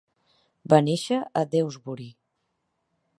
Va 0.73 0.79
néixer 0.85 1.19
a 1.41 1.45
Dewsbury. 1.53 2.09